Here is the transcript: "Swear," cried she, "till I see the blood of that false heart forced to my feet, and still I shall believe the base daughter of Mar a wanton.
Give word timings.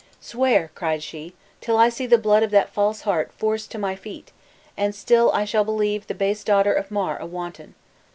"Swear," 0.19 0.71
cried 0.73 1.03
she, 1.03 1.35
"till 1.59 1.77
I 1.77 1.89
see 1.89 2.07
the 2.07 2.17
blood 2.17 2.41
of 2.41 2.49
that 2.49 2.73
false 2.73 3.01
heart 3.01 3.31
forced 3.37 3.69
to 3.69 3.77
my 3.77 3.95
feet, 3.95 4.31
and 4.75 4.95
still 4.95 5.31
I 5.31 5.45
shall 5.45 5.63
believe 5.63 6.07
the 6.07 6.15
base 6.15 6.43
daughter 6.43 6.73
of 6.73 6.89
Mar 6.89 7.19
a 7.19 7.27
wanton. 7.27 7.75